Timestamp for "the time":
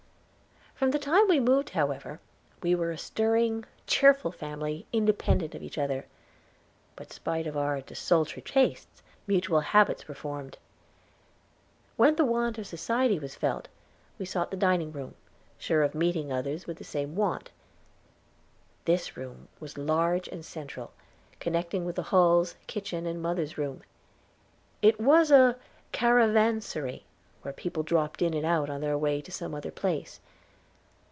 0.89-1.27